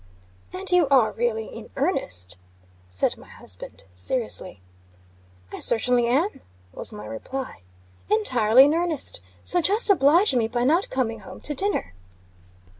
"And 0.51 0.71
you 0.71 0.87
are 0.89 1.11
really 1.11 1.45
in 1.45 1.69
earnest?" 1.75 2.35
said 2.87 3.17
my 3.17 3.27
husband, 3.27 3.83
seriously. 3.93 4.59
"I 5.51 5.59
certainly 5.59 6.07
am," 6.07 6.41
was 6.73 6.91
my 6.91 7.05
reply. 7.05 7.61
"Entirely 8.09 8.63
in 8.65 8.73
earnest. 8.73 9.21
So, 9.43 9.61
just 9.61 9.91
oblige 9.91 10.33
me 10.33 10.47
by 10.47 10.63
not 10.63 10.89
coming 10.89 11.19
home 11.19 11.39
to 11.41 11.53
dinner." 11.53 11.93